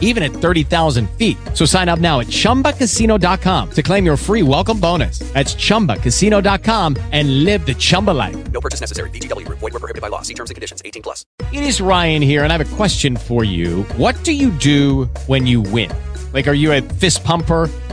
[0.00, 1.36] even at 30,000 feet.
[1.52, 5.18] So sign up now at chumbacasino.com to claim your free welcome bonus.
[5.34, 8.36] That's chumbacasino.com and live the Chumba life.
[8.52, 9.10] No purchase necessary.
[9.10, 9.58] VGW Group.
[9.58, 10.22] Void were prohibited by law.
[10.22, 10.80] See terms and conditions.
[10.84, 11.26] 18 plus.
[11.52, 13.82] It is Ryan here, and I have a question for you.
[13.96, 15.90] What do you do when you win?
[16.32, 17.68] Like, are you a fist pumper,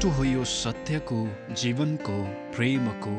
[0.00, 1.16] बाटो हो यो सत्यको
[1.60, 2.14] जीवनको
[2.56, 3.12] प्रेमको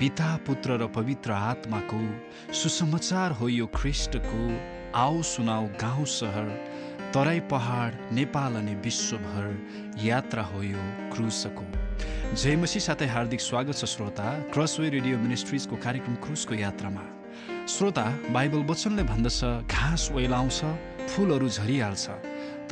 [0.00, 2.00] पिता पुत्र र पवित्र आत्माको
[2.56, 4.40] सुसमाचार हो यो ख्रिस्टको
[4.96, 6.48] आओ सुनाऊ गाउँ सहर
[7.12, 11.64] तराई पहाड नेपाल अनि विश्वभर यात्रा हो यो क्रुसको।
[12.34, 17.04] जयमसी साथै हार्दिक स्वागत छ श्रोता क्रसवे रेडियो मिनिस्ट्रिजको कार्यक्रम क्रुसको यात्रामा।
[17.68, 20.64] श्रोता बाइबल वचनले भन्दछ घाँस ओइलाउँछ
[21.12, 22.08] फुलहरू झरिहाल्छ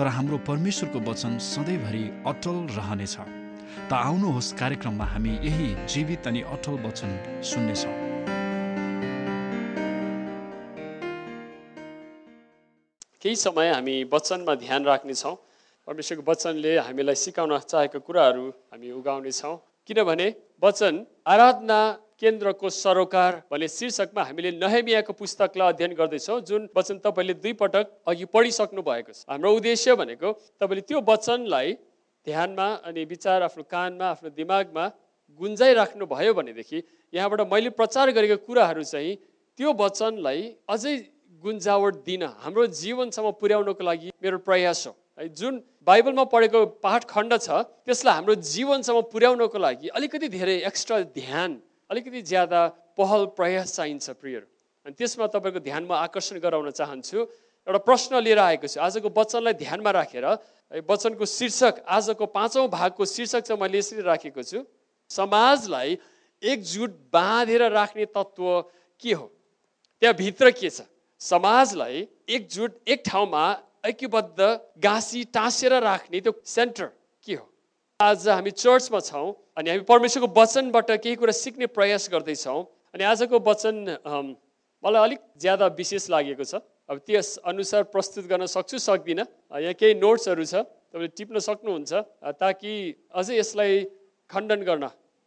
[0.01, 3.17] तर हाम्रो परमेश्वरको वचन सधैँभरि अटल रहनेछ।
[3.91, 7.11] त आउनुहोस् कार्यक्रममा हामी यही जीवित अनि अटल वचन
[7.51, 7.95] सुन्नेछौँ।
[13.23, 15.35] केही समय हामी वचनमा ध्यान राख्नेछौँ।
[15.89, 19.57] परमेश्वरको वचनले हामीलाई सिकाउन चाहेको कुराहरू हामी उगाउनेछौँ।
[19.89, 20.27] किनभने
[20.63, 20.95] वचन
[21.27, 21.79] आराधना
[22.21, 28.25] केन्द्रको सरोकार भन्ने शीर्षकमा हामीले नहेमियाको पुस्तकलाई अध्ययन गर्दैछौँ जुन वचन तपाईँले दुई पटक अघि
[28.31, 30.29] पढिसक्नु भएको छ। हाम्रो उद्देश्य भनेको
[30.63, 31.69] तपाईँले त्यो वचनलाई
[32.27, 34.85] ध्यानमा अनि विचार आफ्नो कानमा आफ्नो दिमागमा
[35.41, 36.79] गुन्जाइराख्नु भयो भनेदेखि
[37.13, 39.17] यहाँबाट मैले प्रचार गरेको कुराहरू चाहिँ
[39.59, 40.95] त्यो वचनलाई अझै
[41.43, 47.33] गुन्जावट दिन हाम्रो जीवनसम्म पुर्याउनको लागि मेरो प्रयास हो। है जुन बाइबलमा पढेको पाठ खण्ड
[47.43, 52.61] छ त्यसलाई हाम्रो जीवनसम्म पुर्याउनको लागि अलिकति धेरै एक्स्ट्रा ध्यान अलिकति ज्यादा
[52.99, 54.43] पहल प्रयास चाहिन्छ प्रियर
[54.87, 57.19] अनि त्यसमा तपाईँको ध्यान म आकर्षण गराउन चाहन्छु
[57.67, 60.27] एउटा प्रश्न लिएर आएको छु। आजको वचनलाई ध्यानमा राखेर
[60.81, 64.65] वचनको शीर्षक आजको पाँचौँ भागको शीर्षक चाहिँ मैले यसरी राखेको छु।
[65.11, 65.99] समाजलाई
[66.43, 68.61] एकजुट बाँधेर राख्ने तत्त्व
[69.03, 69.27] के हो?
[70.03, 70.83] त्यहाँभित्र के छ?
[71.21, 73.45] समाजलाई एकजुट एक ठाउँमा
[73.85, 74.41] ऐक्यबद्ध
[74.83, 76.87] गाँसी टाँसेर राख्ने त्यो सेन्टर
[77.27, 77.47] के हो?
[78.01, 79.29] आज हामी चर्चमा छौँ
[79.59, 82.63] अनि हामी परमेश्वरको वचनबाट केही कुरा सिक्ने प्रयास गर्दैछौँ
[82.95, 83.77] अनि आजको वचन
[84.83, 89.95] मलाई अलिक ज्यादा विशेष लागेको छ। अब त्यस अनुसार प्रस्तुत गर्न सक्छु सक्दिनँ। यहाँ केही
[89.97, 90.61] नोट्सहरू छ
[90.93, 91.93] तपाईँले टिप्न सक्नुहुन्छ।
[92.37, 92.73] ताकि
[93.17, 93.73] अझै यसलाई
[94.29, 94.85] खण्डन गर्न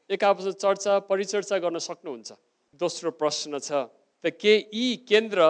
[0.10, 2.30] एक आपस चर्चा परिचर्चा गर्न सक्नुहुन्छ।
[2.78, 3.90] दोस्रो प्रश्न छ
[4.22, 5.42] त के यी केन्द्र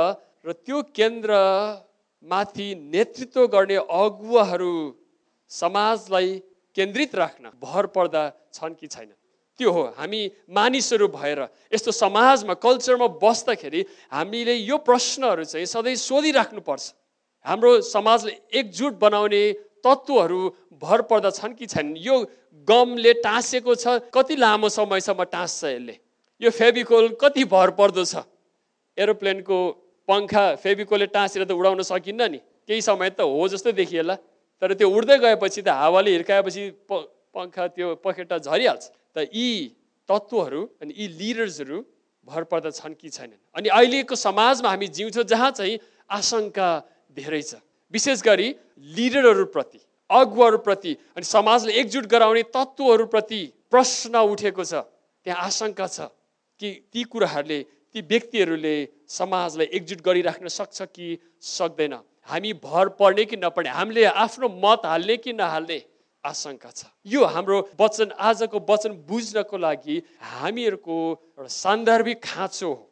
[0.47, 4.71] र त्यो केन्द्रमाथि नेतृत्व गर्ने अगुवाहरू
[5.51, 6.29] समाजलाई
[6.75, 8.23] केन्द्रित राख्न भर पर्दा
[8.55, 9.19] छन् कि छैनन्?
[9.59, 10.21] त्यो हो हामी
[10.51, 11.39] मानिसहरू भएर
[11.73, 16.83] यस्तो समाजमा कल्चरमा बस्दाखेरि हामीले यो प्रश्नहरू चाहिँ सधैँ सोधिराख्नुपर्छ।
[17.45, 19.41] हाम्रो समाजलाई एकजुट बनाउने
[19.85, 20.39] तत्त्वहरू
[20.81, 21.95] भर पर्दा छन् कि छैनन्?
[21.97, 22.15] यो
[22.67, 25.95] गमले टाँसेको छ कति लामो समयसम्म टाँस्छ यसले?
[26.41, 28.27] यो फेभिकोल कति भर पर्दो छ?
[28.97, 29.57] एरोप्लेनको
[30.09, 34.15] पङ्खा फेभिकोलले टाँसेर त उडाउन सकिन्न नि। केही समय त हो जस्तो देखिएला।
[34.61, 38.83] तर त्यो उड्दै गएपछि त हावाले हिर्काएपछि प पङ्खा त्यो पखेटा झरिहाल्छ।
[39.15, 39.49] त यी
[40.09, 41.77] तत्त्वहरू अनि यी लिडर्सहरू
[42.27, 45.79] भर पर्दा छन् कि छैनन्। अनि अहिलेको समाजमा हामी जिउँछौँ जहाँ चाहिँ
[46.11, 46.69] आशंका
[47.17, 47.61] धेरै छ।
[47.93, 48.47] विशेष गरी
[48.97, 54.73] लिडरहरूप्रति अगुवाहरूप्रति अनि समाजलाई एकजुट गराउने तत्त्वहरूप्रति प्रश्न उठेको छ।
[55.25, 56.09] त्यहाँ आशंका छ
[56.61, 57.59] कि ती कुराहरूले
[57.95, 58.75] ती व्यक्तिहरूले
[59.07, 61.07] समाजलाई एकजुट गरिराख्न सक्छ कि
[61.41, 61.93] सक्दैन।
[62.27, 65.79] हामी भर पर्ने कि नपर्ने हामीले आफ्नो मत हाल्ने कि नहाल्ने
[66.25, 69.95] आशंका छ। यो हाम्रो वचन आजको वचन बुझ्नको लागि
[70.33, 70.97] हामीहरूको
[71.37, 72.83] एउटा सान्दर्भिक खाँचो हो।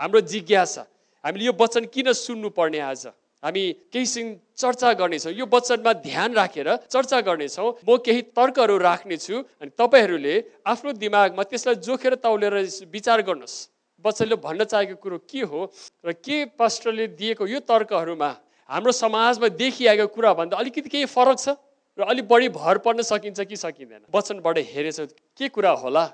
[0.00, 0.82] हाम्रो जिज्ञासा।
[1.24, 3.06] हामीले यो वचन किन सुन्नुपर्ने आज?
[3.42, 9.70] हामी केहीसँग चर्चा गर्नेछौँ। यो वचनमा ध्यान राखेर चर्चा गर्नेछौँ। म केही तर्कहरू राख्नेछु अनि
[9.76, 10.34] तपाईँहरूले
[10.64, 12.54] आफ्नो दिमागमा त्यसलाई जोखेर तौलेर
[12.88, 13.56] विचार गर्नुहोस्।
[14.04, 15.60] वचनले भन्न चाहेको कुरो के हो
[16.04, 18.30] र के पास्टरले दिएको यो तर्कहरूमा
[18.68, 21.56] हाम्रो समाजमा देखिआएको कुराभन्दा अलिकति केही फरक छ?
[22.00, 25.00] र अलिक बढी भर पर्न सकिन्छ कि सकिँदैन। वचनबाट हेरेछ
[25.36, 26.04] के कुरा होला?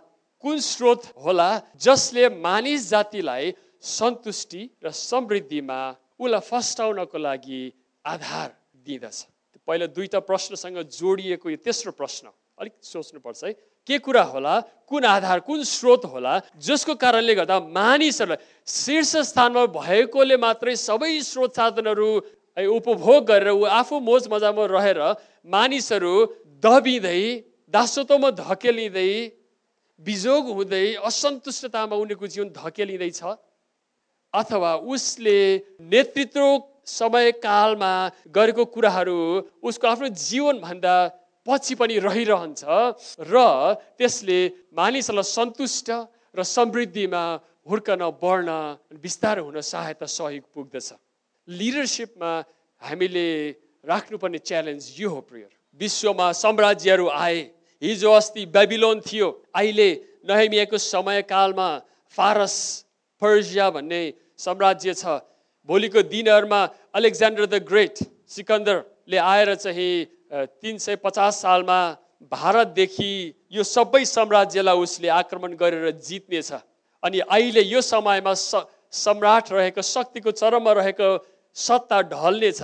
[0.44, 1.48] कुन स्रोत होला
[1.78, 5.78] जसले मानिस जातिलाई सन्तुष्टि र समृद्धिमा
[6.18, 7.62] उसलाई फस्टाउनको लागि
[8.04, 8.48] आधार
[8.86, 9.16] दिँदछ?
[9.62, 13.52] पहिला दुईवटा प्रश्नसँग जोडिएको यो तेस्रो प्रश्न। अलिक सोच्नुपर्छ है
[13.86, 14.54] के कुरा होला?
[14.90, 21.54] कुन आधार कुन स्रोत होला जसको कारणले गर्दा मानिसहरूलाई शीर्ष स्थानमा भएकोले मात्रै सबै स्रोत
[21.54, 22.08] साधनहरू
[22.56, 25.00] है, उपभोग गरेर ऊ आफू मोज मजामा रहेर
[25.46, 26.14] मानिसहरू
[26.64, 27.20] दबिँदै
[27.74, 29.10] दासत्वमा धकेलिँदै
[30.00, 33.20] बिजोग हुँदै असन्तुष्टतामा उनीहरूको जीवन धकेलिँदैछ।
[34.34, 35.38] अथवा उसले
[35.92, 36.44] नेतृत्व
[36.86, 37.92] समयकालमा
[38.30, 39.18] गरेको कुराहरू
[39.62, 40.96] उसको आफ्नो जीवनभन्दा
[41.46, 42.62] पछि पनि रहिरहन्छ
[43.30, 43.34] र
[43.98, 44.38] त्यसले
[44.76, 45.88] मानिसहरूलाई सन्तुष्ट
[46.36, 47.24] र समृद्धिमा
[47.68, 48.50] हुर्कन बढ्न
[49.02, 50.88] बिस्तारै हुन सहायता सहयोग पुग्दछ।
[51.48, 52.32] लिडरसिपमा
[52.82, 53.26] हामीले
[53.84, 55.50] राख्नुपर्ने च्यालेन्ज यो हो प्रियर।
[55.80, 57.40] विश्वमा साम्राज्यहरू आए।
[57.82, 59.90] हिजो अस्ति बेबिलोन थियो। अहिले
[60.26, 61.68] नहेमियाको समयकालमा
[62.14, 62.56] फारस
[63.22, 64.02] पर्सिया भन्ने
[64.38, 65.22] साम्राज्य छ।
[65.68, 66.60] भोलिको दिनहरूमा
[66.94, 67.94] अलेक्जेन्डर द ग्रेट
[68.26, 69.94] सिकन्दरले आएर चाहिँ
[70.58, 71.80] तिन सय पचास सालमा
[72.32, 73.12] भारतदेखि
[73.52, 76.52] यो सबै साम्राज्यलाई उसले आक्रमण गरेर जित्नेछ।
[77.02, 81.08] अनि अहिले यो समयमा स सम्राट रहेको शक्तिको चरममा रहेको
[81.56, 82.60] सत्ता ढल्नेछ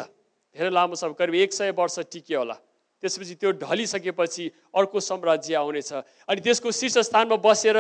[0.56, 2.56] धेरै लामो समय करिब एक सय वर्ष टिक्यो होला।
[3.03, 4.44] त्यसपछि त्यो ढलिसकेपछि
[4.77, 5.93] अर्को साम्राज्य आउनेछ
[6.29, 7.77] अनि त्यसको शीर्ष स्थानमा बसेर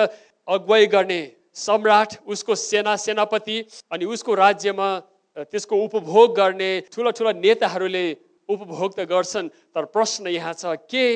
[0.48, 1.20] अगुवाई गर्ने
[1.54, 3.56] सम्राट उसको सेना सेनापति
[3.92, 4.88] अनि उसको राज्यमा
[5.52, 8.06] त्यसको उपभोग गर्ने ठुला ठुला नेताहरूले
[8.48, 11.06] उपभोग त गर्छन् तर प्रश्न यहाँ छ के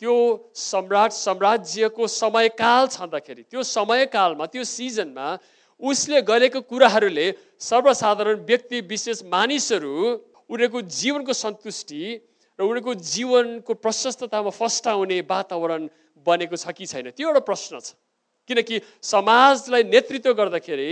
[0.00, 0.14] त्यो
[0.52, 5.26] सम्राट साम्राज्यको समयकाल छँदाखेरि त्यो समयकालमा त्यो सिजनमा
[5.80, 7.26] उसले गरेको कुराहरूले
[7.60, 9.92] सर्वसाधारण व्यक्ति विशेष मानिसहरू
[10.48, 12.02] उनीहरूको जीवनको सन्तुष्टि
[12.58, 15.88] र उनीहरूको जीवनको प्रशस्ततामा फस्टाउने वातावरण
[16.26, 17.10] बनेको छ कि छैन?
[17.12, 17.92] त्यो एउटा प्रश्न छ।
[18.48, 20.90] किनकि समाजलाई नेतृत्व गर्दाखेरि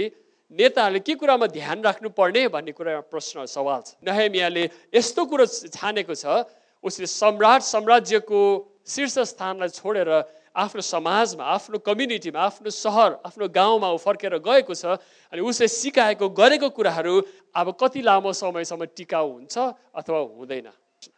[0.53, 6.45] नेताहरूले के कुरामा ध्यान राख्नुपर्ने भन्ने कुरा प्रश्न सवाल छ। नहेमियाले यस्तो कुरो छानेको छ
[6.85, 8.41] उसले सम्राट साम्राज्यको
[8.85, 10.11] शीर्ष स्थानलाई छोडेर
[10.55, 14.95] आफ्नो समाजमा आफ्नो कम्युनिटीमा आफ्नो सहर आफ्नो गाउँमा ऊ फर्केर गएको छ
[15.35, 17.15] अनि उसले सिकाएको गरेको कुराहरू
[17.53, 19.59] अब कति लामो समयसम्म टिकाउ हुन्छ
[19.99, 20.71] अथवा हुँदैन।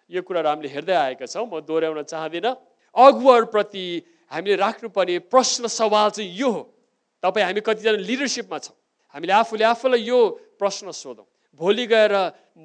[0.08, 2.56] यो कुराहरू हामीले हेर्दै आएका छौँ म दोहोऱ्याउन चाहदिनँ।
[2.96, 3.84] अगुवाहरूप्रति
[4.32, 6.62] हामीले राख्नुपर्ने प्रश्न सवाल चाहिँ यो हो।
[7.22, 8.76] तपाईँ हामी कतिजना लिडरसिपमा छौँ।
[9.14, 10.18] हामीले आफूले आफूलाई यो
[10.56, 11.28] प्रश्न सोधौँ।
[11.60, 12.14] भोलि गएर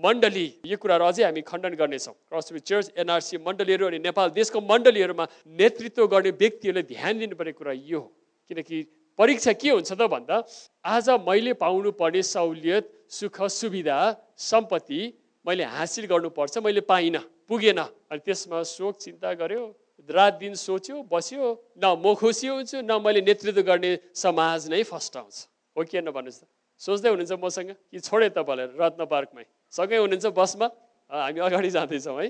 [0.03, 5.25] मण्डली यो कुराहरू अझै हामी खण्डन गर्नेछौँ। क्रसबी चर्च एनआरसी मण्डलीहरू अनि नेपाल देशको मण्डलीहरूमा
[5.59, 8.07] नेतृत्व गर्ने व्यक्तिहरूले ध्यान दिनुपर्ने कुरा यो हो।
[8.51, 8.77] किनकि
[9.19, 10.37] परीक्षा के हुन्छ त भन्दा
[10.85, 13.97] आज मैले पाउनुपर्ने सहुलियत सुख सुविधा
[14.39, 15.01] सम्पत्ति
[15.45, 17.79] मैले हासिल गर्नुपर्छ मैले पाइनँ पुगेन।
[18.11, 19.63] अनि त्यसमा शोक चिन्ता गर्यो
[20.09, 21.47] रात दिन सोच्यो बस्यो
[21.79, 25.35] न म खुसी हुन्छु न मैले नेतृत्व गर्ने समाज नै फस्टाउँछ
[25.75, 26.47] हो कि हेर्न भन्नुहोस् त?
[26.81, 29.45] सोच्दै हुनुहुन्छ मसँग कि छोडे तपाईँलाई रत्न पार्कमै?
[29.69, 30.67] सँगै हुनुहुन्छ बसमा?
[31.09, 32.27] हामी अगाडि जाँदैछौँ है।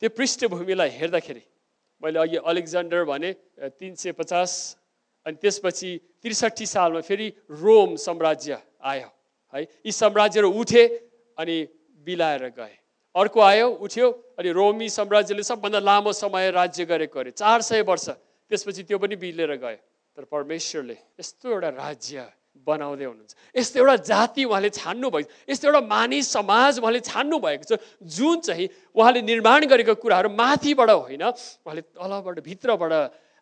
[0.00, 1.42] त्यो पृष्ठभूमिलाई हेर्दाखेरि
[2.02, 3.30] मैले अघि अलेक्जेन्डर भने
[3.76, 4.50] तिन सय पचास
[5.26, 5.90] अनि त्यसपछि
[6.22, 7.28] त्रिसठी सालमा फेरि
[7.60, 9.08] रोम साम्राज्य आयो
[9.54, 10.82] है। यी साम्राज्यहरू उठे
[11.38, 11.56] अनि
[12.06, 12.74] बिलाएर गए।
[13.14, 14.06] अर्को आयो उठ्यो
[14.38, 18.08] अनि रोमी साम्राज्यले सबभन्दा लामो समय राज्य गरेको अरे चार सय वर्ष।
[18.50, 19.76] त्यसपछि त्यो पनि बिलेर गयो।
[20.16, 22.16] तर परमेश्वरले यस्तो एउटा राज्य
[22.66, 27.38] बनाउँदै हुनुहुन्छ। यस्तो एउटा जाति उहाँले छान्नु भएको छ। यस्तो एउटा मानिस समाज उहाँले छान्नु
[27.38, 32.92] भएको छ। जुन चाहिँ उहाँले निर्माण गरेको कुराहरू माथिबाट होइन उहाँले तलबाट भित्रबाट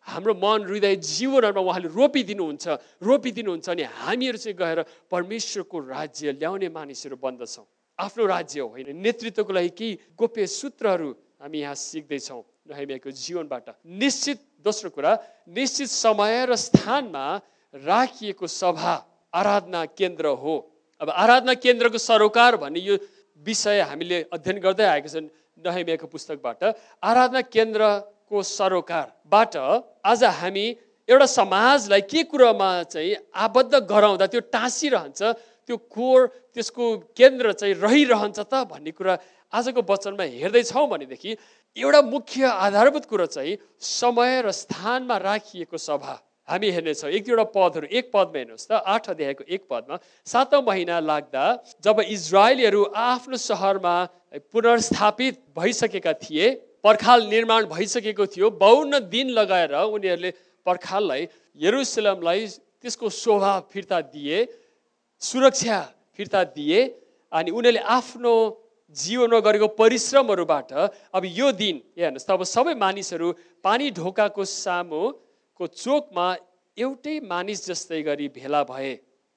[0.07, 2.65] हाम्रो मन हृदय जीवनहरूमा उहाँले रोपिदिनुहुन्छ
[3.03, 4.79] रोपिदिनुहुन्छ अनि हामीहरू चाहिँ गएर
[5.11, 7.65] परमेश्वरको राज्य ल्याउने मानिसहरू बन्दछौँ।
[7.99, 11.09] आफ्नो राज्य होइन। नेतृत्वको लागि केही गोप्य सूत्रहरू
[11.43, 15.11] हामी यहाँ सिक्दैछौँ नहेमियाको जीवनबाट। निश्चित दोस्रो कुरा
[15.51, 17.25] निश्चित समय र स्थानमा
[17.75, 18.93] राखिएको सभा
[19.33, 20.55] आराधना केन्द्र हो।
[21.01, 22.97] अब आराधना केन्द्रको सरोकार भन्ने यो
[23.41, 25.27] विषय हामीले अध्ययन गर्दै आएको छन्
[25.65, 26.63] नहेमियाको पुस्तकबाट।
[27.03, 29.55] आराधना केन्द्रको सरोकारबाट
[30.05, 30.65] आज हामी
[31.09, 35.21] एउटा समाजलाई के कुरामा चाहिँ आबद्ध गराउँदा त्यो टाँसिरहन्छ
[35.65, 36.85] त्यो कोर त्यसको
[37.17, 39.17] केन्द्र चाहिँ रहिरहन्छ त भन्ने कुरा
[39.53, 41.31] आजको वचनमा हेर्दैछौँ भनेदेखि
[41.77, 46.13] एउटा मुख्य आधारभूत कुरो चाहिँ समय र स्थानमा राखिएको सभा
[46.49, 50.99] हामी हेर्नेछौँ एक दुईवटा पदहरू एक पदमा हेर्नुहोस् त आठ अध्यायको एक पदमा सातौँ महिना
[51.01, 51.43] लाग्दा
[51.83, 53.95] जब इजरायलीहरू आफ्नो सहरमा
[54.49, 56.49] पुनर्स्थापित भइसकेका थिए
[56.83, 60.31] पर्खाल निर्माण भइसकेको थियो बाउन्न दिन लगाएर उनीहरूले
[60.65, 61.27] पर्खाललाई
[61.59, 62.47] यरुसलमलाई
[62.81, 64.37] त्यसको शोभा फिर्ता दिए
[65.21, 65.79] सुरक्षा
[66.19, 66.81] फिर्ता दिए
[67.31, 68.33] अनि उनीहरूले आफ्नो
[68.95, 70.71] जीवनमा गरेको परिश्रमहरूबाट
[71.13, 73.27] अब यो दिन हेर्नुहोस् त अब सबै मानिसहरू
[73.65, 74.43] पानी ढोकाको
[75.59, 76.25] सामुको चोकमा
[76.77, 78.91] एउटै मानिस जस्तै गरी भेला भए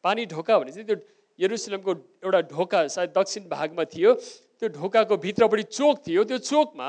[0.04, 0.96] पानी ढोका भने चाहिँ त्यो
[1.38, 6.88] यरुसलेमको एउटा ढोका सायद दक्षिण भागमा थियो त्यो ढोकाको भित्रपट्टि चोक थियो त्यो चोकमा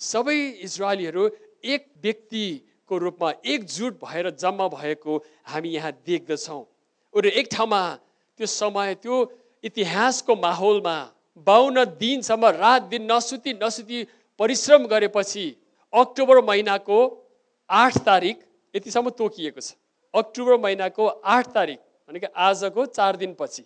[0.00, 0.36] सबै
[0.66, 1.28] इजरायलीहरू
[1.62, 5.12] एक व्यक्तिको रूपमा एकजुट भएर जम्मा भएको
[5.46, 6.62] हामी यहाँ देख्दछौँ।
[7.14, 7.82] उनीहरू एक ठाउँमा
[8.40, 9.16] त्यो समय त्यो
[9.64, 10.96] इतिहासको माहौलमा
[11.46, 13.98] बाहन्न दिनसम्म रात दिन नसुती नसुती
[14.40, 15.46] परिश्रम गरेपछि
[15.92, 16.98] अक्टोबर महिनाको
[17.70, 18.36] आठ तारिक
[18.74, 19.74] यतिसम्म तोकिएको छ।
[20.14, 23.64] अक्टोबर महिनाको आठ तारिक भनेको आजको चार दिनपछि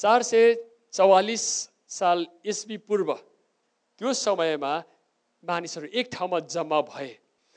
[0.00, 0.54] चार सय
[0.94, 1.44] चौवालिस
[1.90, 4.72] साल इस्वी पूर्व त्यो समयमा
[5.44, 7.10] मानिसहरू एक ठाउँमा जम्मा भए।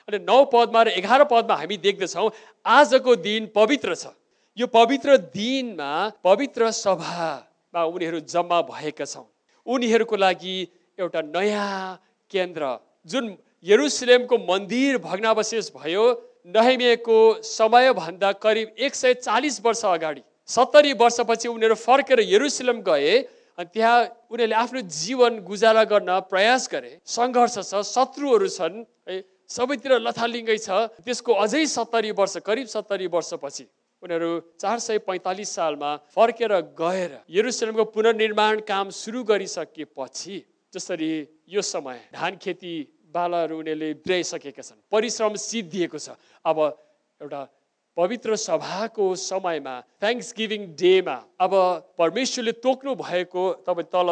[0.07, 2.29] अनि नौ पदमा र एघार पदमा हामी देख्दछौँ
[2.65, 4.11] आजको दिन पवित्र छ।
[4.57, 5.91] यो पवित्र दिनमा
[6.23, 9.25] पवित्र सभामा उनीहरू जम्मा भएका छौँ।
[9.67, 10.57] उनीहरूको लागि
[10.97, 11.95] एउटा नयाँ
[12.31, 12.77] केन्द्र
[13.07, 16.03] जुन यरुसलेमको मन्दिर भग्नावशेष भयो
[16.45, 23.17] नहेमिएको समयभन्दा करिब एक सय चालिस वर्ष अगाडि सत्तरी वर्षपछि उनीहरू फर्केर यरुसलेम गए
[23.57, 23.99] अनि त्यहाँ
[24.31, 30.89] उनीहरूले आफ्नो जीवन गुजारा गर्न प्रयास गरे। सङ्घर्ष छ शत्रुहरू छन् है सबैतिर लथालिङ्गै छ।
[30.99, 33.65] त्यसको अझै सत्तरी वर्ष करिब सत्तरी वर्षपछि
[34.03, 41.11] उनीहरू चार सय पैँतालिस सालमा फर्केर गएर यरुसलेमको पुनर्निर्माण काम सुरु गरिसकेपछि जसरी
[41.47, 42.73] यो समय धान खेती
[43.13, 46.57] बालाहरू उनीहरूले बिराइसकेका छन्। परिश्रम सिद्धिएको छ। अब
[47.21, 47.41] एउटा
[47.97, 51.51] पवित्र सभाको समयमा थ्याङ्क्स गिभिङ डेमा अब
[51.93, 54.07] परमेश्वरले तोक्नु भएको तपाईँ तल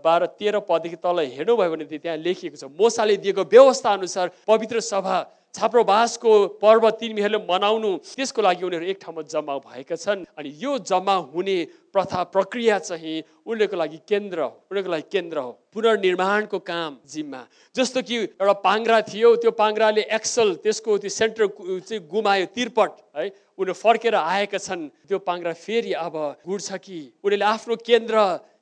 [0.00, 5.16] बाह्र तेह्र पददेखि तल हेर्नुभयो भने त्यहाँ लेखिएको छ। मोसाले दिएको व्यवस्था अनुसार पवित्र सभा
[5.56, 11.14] छाप्रोवासको पर्व तिमीहरूले मनाउनु त्यसको लागि उनीहरू एक ठाउँमा जम्मा भएका छन्। अनि यो जम्मा
[11.32, 11.56] हुने
[11.92, 13.16] प्रथा प्रक्रिया चाहिँ
[13.48, 17.40] उनीहरूको लागि केन्द्र हो। उनीहरूको लागि केन्द्र हो। पुनर्निर्माणको काम जिम्मा।
[17.72, 21.46] जस्तो कि एउटा पाङ्ग्रा थियो त्यो पाङ्ग्राले एक्सल त्यसको त्यो सेन्टर
[21.88, 23.24] चाहिँ गुमायो तिर्पट है।
[23.56, 27.00] उनीहरू फर्केर आएका छन्। त्यो पाङ्ग्रा फेरि अब गुड्छ कि?
[27.24, 28.16] उनीहरूले आफ्नो केन्द्र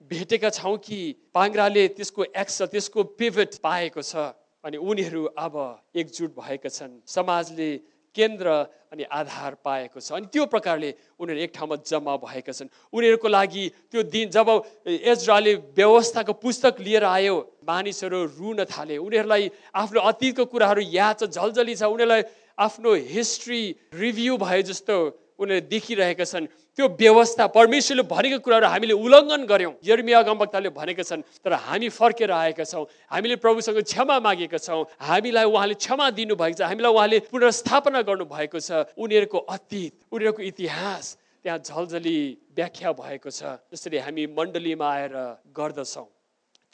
[0.07, 1.01] भेटेका छौँ कि?
[1.35, 4.31] पाङ्ग्राले त्यसको एक्सल त्यसको पिभट पाएको छ।
[4.65, 5.55] अनि उनीहरू अब
[5.95, 7.71] एकजुट भएका छन्। समाजले
[8.17, 8.49] केन्द्र
[8.95, 13.65] अनि आधार पाएको छ। अनि त्यो प्रकारले उनीहरू एक ठाउँमा जम्मा भएका छन्। उनीहरूको लागि
[13.91, 14.49] त्यो दिन जब
[14.87, 17.35] एजराले व्यवस्थाको पुस्तक लिएर आयो
[17.67, 22.23] मानिसहरू रुन थाले। उनीहरूलाई आफ्नो अतीतको कुराहरू याद छ झल्झली छ। उनीहरूलाई
[22.55, 24.97] आफ्नो हिस्ट्री रिभ्यू भए जस्तो
[25.45, 31.23] उनीहरूले देखिरहेका छन्। त्यो व्यवस्था परमेश्वरले भनेको कुराहरू हामीले उल्लङ्घन गऱ्यौँ। यर्मिया गम्बक्ताले भनेका छन्
[31.45, 36.67] तर हामी फर्केर आएका छौँ। हामीले प्रभुसँग क्षमा मागेका छौँ। हामीलाई उहाँले क्षमा दिनुभएको छ।
[36.67, 41.05] हामीलाई उहाँले पुनर्स्थापना गर्नुभएको छ। उनीहरूको अतीत उनीहरूको इतिहास
[41.45, 42.19] त्यहाँ झल्झली
[42.57, 45.15] व्याख्या भएको छ। जसरी हामी मण्डलीमा आएर
[45.53, 46.09] गर्दछौँ।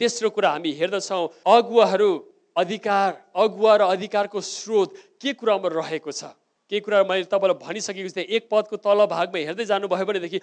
[0.01, 2.11] तेस्रो कुरा हामी हेर्दछौँ अगुवाहरू
[2.57, 6.33] अधिकार अगुवा र अधिकारको स्रोत के कुरामा रहेको छ?
[6.71, 10.39] केही कुरा मैले तपाईँलाई भनिसकेको थिएँ। एक पदको तल भागमा हेर्दै जानुभयो भनेदेखि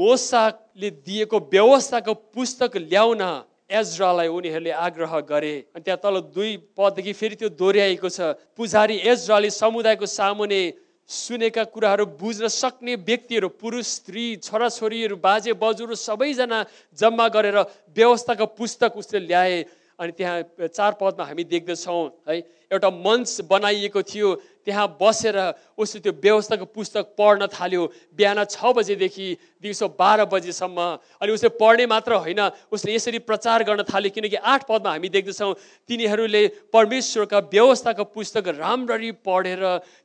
[0.00, 3.22] मोसाले दिएको व्यवस्थाको पुस्तक ल्याउन
[3.70, 9.50] एजरालाई उनीहरूले आग्रह गरे। अनि त्यहाँ तल दुई पददेखि फेरि त्यो दोहोऱ्याइएको छ। पुजारी एजराले
[9.52, 10.62] समुदायको सामुने
[11.10, 16.58] सुनेका कुराहरू बुझ्न सक्ने व्यक्तिहरू पुरुष स्त्री छोराछोरीहरू बाजे बजुहरू सबैजना
[16.98, 17.58] जम्मा गरेर
[17.94, 19.58] व्यवस्थाको पुस्तक उसले ल्याए।
[20.00, 22.36] अनि त्यहाँ चार पदमा हामी देख्दछौँ है।
[22.72, 24.28] एउटा मञ्च बनाइएको थियो।
[24.64, 25.36] त्यहाँ बसेर
[25.76, 27.82] उसले त्यो व्यवस्थाको पुस्तक पढ्न थाल्यो।
[28.14, 29.26] बिहान छ बजेदेखि
[29.60, 30.78] दिउँसो बाह्र बजेसम्म।
[31.20, 32.40] अनि उसले पढ्ने मात्र होइन
[32.70, 35.52] उसले यसरी प्रचार गर्न थाल्यो। किनकि आठ पदमा हामी देख्दछौँ
[35.90, 39.62] तिनीहरूले परमेश्वरका व्यवस्थाको पुस्तक राम्ररी पढेर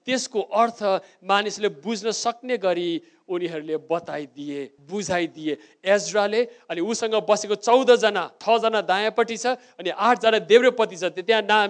[0.07, 0.79] त्यसको अर्थ
[1.23, 2.89] मानिसले बुझ्न सक्ने गरी
[3.25, 5.53] उनीहरूले बताइदिए बुझाइदिए।
[5.83, 11.69] एजराले अनि उसँग बसेको चौधजना छजना दायाँपट्टि छ अनि आठजना देब्रेपट्टि छ त्यहाँ नाम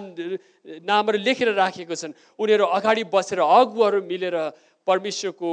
[0.84, 4.36] नामहरू लेखेर राखेको छन्। उनीहरू अगाडि बसेर अगुवाहरू मिलेर
[4.86, 5.50] परमेश्वरको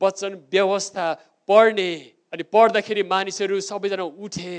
[0.00, 1.06] वचन व्यवस्था
[1.48, 1.90] पढ्ने
[2.32, 4.54] अनि पढ्दाखेरि मानिसहरू सबैजना उठे।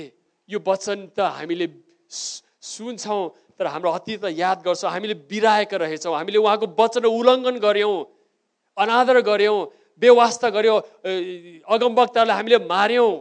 [0.48, 1.66] यो वचन त हामीले
[2.10, 3.22] सुन्छौँ
[3.58, 7.98] तर हाम्रो अतीत याद गर्छौँ। हामीले बिराएका रहेछौँ। हामीले उहाँको वचन उल्लङ्घन गऱ्यौँ
[8.76, 9.58] अनादर गऱ्यौँ।
[10.00, 11.10] बेवास्ता गऱ्यौँ अ,
[11.66, 13.12] अगमवक्तालाई हामीले मार्यौँ।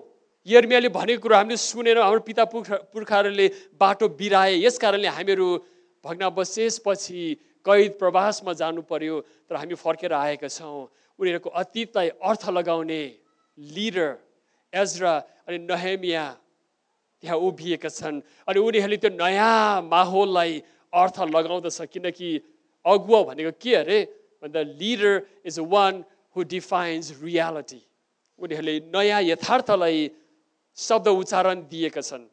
[0.48, 5.48] यर्मियाले भनेको कुरो हामीले सुनेर हाम्रो पिता पुर्खा पुर्खाहरूले बाटो बिराए। यस कारणले हामीहरू
[6.06, 7.22] भग्नावशेषपछि
[7.66, 9.16] कैद प्रवासमा जानु पर्यो
[9.50, 10.88] तर हामी फर्केर आएका छौँ।
[11.20, 13.02] उनीहरूको अतीतलाई अर्थ लगाउने
[13.58, 14.10] लिडर
[14.74, 15.14] एजरा
[15.48, 16.24] अनि नहेमिया
[17.24, 20.52] त्यहाँ उभिएका छन्। अनि उनीहरूले त्यो नयाँ माहौललाई
[20.94, 22.30] अर्थ लगाउँदछ। किनकि
[22.86, 24.00] अगुवा भनेको के अरे?
[24.40, 25.94] भन्दा leader is one
[26.38, 27.82] who defines reality
[28.40, 30.10] उनीहरूले नयाँ यथार्थलाई
[30.78, 32.30] शब्द उच्चारण दिएका छन्।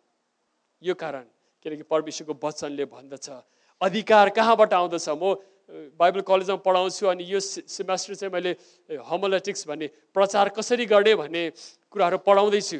[0.83, 1.25] यो कारण
[1.65, 3.29] किनकि परमेश्वरको वचनले भन्दछ।
[3.81, 5.09] अधिकार कहाँबाट आउँदछ?
[5.09, 5.41] म
[5.97, 8.53] बाइबल कलेजमा पढाउँछु अनि यो सेमेस्टर चाहिँ मैले
[9.01, 11.43] होमोलेटिक्स भन्ने प्रचार कसरी गर्ने भन्ने
[11.89, 12.79] कुराहरू पढाउँदैछु।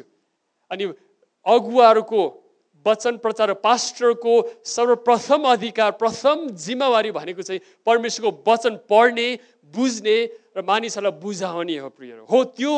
[0.71, 0.83] अनि
[1.45, 2.21] अगुवाहरूको
[2.85, 9.27] वचन प्रचार पास्टरको सर्वप्रथम अधिकार प्रथम जिम्मेवारी भनेको चाहिँ परमेश्वरको वचन पढ्ने
[9.73, 10.17] बुझ्ने
[10.55, 12.73] र मानिसहरूलाई बुझाउने हो प्रिय हो त्यो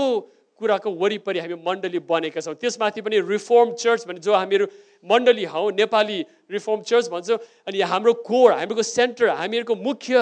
[0.57, 4.65] कुराको वरिपरि हामी मण्डली बनेका छौँ। त्यसमाथि पनि रिफर्म चर्च भने जो हामीहरू
[5.05, 6.19] मण्डली हौ नेपाली
[6.50, 7.38] रिफर्म चर्च भन्छौँ।
[7.69, 10.17] अनि हाम्रो कोर हामीहरूको सेन्टर हामीहरूको मुख्य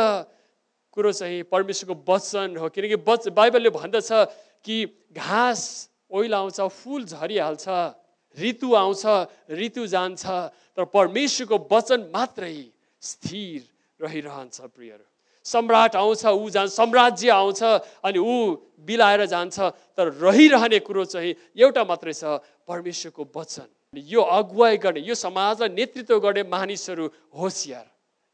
[0.91, 4.11] कुरो चाहिँ परमेश्वरको वचन हो। किनकि वच बाइबलले भन्दछ
[4.65, 4.75] कि
[5.15, 5.63] घाँस
[6.11, 7.65] ओइलाउँछ फुल झरिहाल्छ
[8.37, 9.03] ऋतु आउँछ
[9.55, 10.23] ऋतु जान्छ
[10.75, 12.55] तर परमेश्वरको वचन मात्रै
[13.01, 13.59] स्थिर
[13.99, 15.05] रहिरहन्छ प्रियहरू।
[15.45, 17.61] सम्राट आउँछ ऊ जान्छ साम्राज्य आउँछ
[18.03, 18.35] अनि ऊ
[18.81, 19.59] बिलाएर जान्छ।
[19.97, 26.19] तर रहिरहने कुरो चाहिँ एउटा मात्रै छ परमेश्वरको वचन। यो अगुवाई गर्ने यो समाजलाई नेतृत्व
[26.19, 27.05] गर्ने मानिसहरू
[27.37, 27.85] होसियार।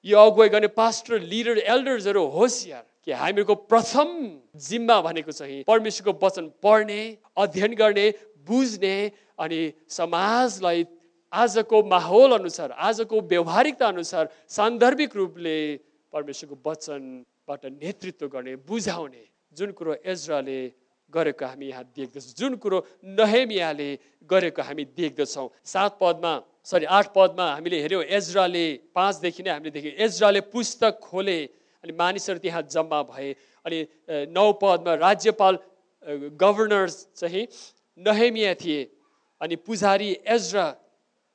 [0.05, 4.09] यो अगुवाई गर्ने पास्टर लिडर एल्डर्सहरू होसियार कि हामीहरूको प्रथम
[4.57, 7.01] जिम्मा भनेको चाहिँ परमेश्वरको वचन पढ्ने
[7.37, 8.07] अध्ययन गर्ने
[8.47, 8.95] बुझ्ने
[9.37, 10.85] अनि समाजलाई
[11.33, 15.57] आजको माहौल अनुसार आजको व्यवहारिकता अनुसार सान्दर्भिक रूपले
[16.13, 19.23] परमेश्वरको वचनबाट नेतृत्व गर्ने बुझाउने
[19.57, 20.59] जुन कुरो एजराले
[21.13, 22.77] गरेको हामी यहाँ देख्दछौँ जुन कुरो
[23.19, 23.89] नहेमियाले
[24.29, 28.65] गरेको हामी देख्दछौँ। सात पदमा सरी आठ पदमा हामीले हेऱ्यौँ एजराले
[28.95, 31.39] पाँचदेखि नै हामीले देख्यौँ एजराले पुस्तक खोले
[31.83, 33.29] अनि मानिसहरू त्यहाँ जम्मा भए
[33.65, 33.79] अनि
[34.31, 35.53] नौ पदमा राज्यपाल
[36.37, 36.89] गभर्नर
[37.19, 37.43] चाहिँ
[37.99, 38.81] नहेमिया थिए
[39.41, 40.65] अनि पुजारी एजरा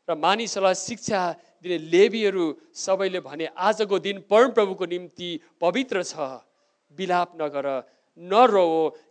[0.09, 1.21] र मानिसहरूलाई शिक्षा
[1.63, 2.45] दिने लेबीहरू
[2.75, 6.15] सबैले भने आजको दिन परमप्रभुको निम्ति पवित्र छ
[6.99, 7.67] विलाप नगर
[8.19, 8.67] नरो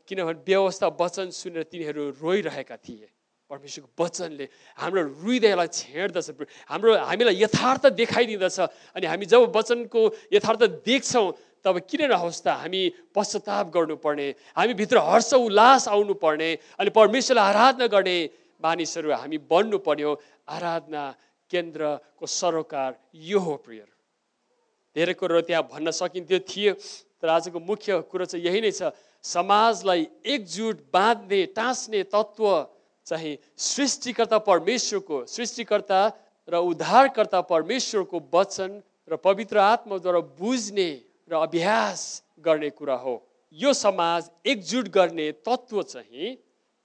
[0.08, 3.08] किनभने व्यवस्था वचन सुनेर तिनीहरू रोइरहेका थिए।
[3.50, 4.46] परमेश्वरको वचनले
[4.78, 6.28] हाम्रो हृदयलाई छेड्दछ।
[6.66, 8.60] हाम्रो हामीलाई यथार्थ देखाइदिँदछ।
[8.98, 10.02] अनि हामी जब वचनको
[10.34, 11.28] यथार्थ देख्छौँ
[11.62, 12.82] तब किन नहोस् त हामी
[13.14, 16.50] पश्चाताप गर्नुपर्ने हामीभित्र हर्ष उल्लास आउनुपर्ने।
[16.82, 18.18] अनि परमेश्वरलाई आराधना गर्ने
[18.62, 20.12] मानिसहरू हामी बन्नु पर्यो
[20.50, 21.04] आराधना
[21.52, 23.88] केन्द्रको सरोकार यो हो प्रियर
[24.96, 26.74] धेरै कुरोहरू त्यहाँ भन्न सकिन्थ्यो थियो।
[27.22, 28.92] तर आजको मुख्य कुरो चाहिँ यही नै छ।
[29.24, 32.48] समाजलाई एकजुट बाँध्ने टाँस्ने तत्त्व
[33.08, 36.00] चाहिँ सृष्टिकर्ता परमेश्वरको सृष्टिकर्ता
[36.48, 40.90] र उद्धारकर्ता परमेश्वरको वचन र पवित्र आत्माद्वारा बुझ्ने
[41.30, 42.02] र अभ्यास
[42.40, 43.16] गर्ने कुरा हो।
[43.54, 46.36] यो समाज एकजुट गर्ने तत्त्व चाहिँ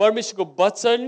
[0.00, 1.00] परमेश्वरको वचन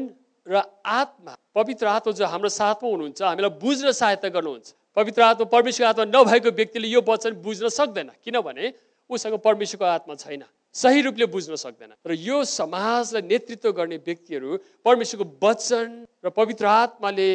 [0.46, 5.88] र आत्मा पवित्र आत्मा जो हाम्रो साथमा हुनुहुन्छ हामीलाई बुझ्न सहायता गर्नुहुन्छ। पवित्र आत्मा परमेश्वरको
[5.88, 8.72] आत्मा नभएको व्यक्तिले यो वचन बुझ्न सक्दैन। किनभने
[9.10, 10.42] उसँग परमेश्वरको आत्मा छैन।
[10.74, 14.50] सही रूपले बुझ्न सक्दैन। र यो समाजलाई नेतृत्व गर्ने व्यक्तिहरू
[14.84, 17.30] परमेश्वरको वचन र पवित्र आत्माले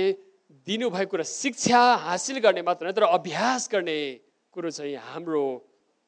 [0.67, 3.99] दिनुभएको कुरा शिक्षा हासिल गर्ने मात्र होइन तर अभ्यास गर्ने
[4.51, 5.43] कुरो चाहिँ हाम्रो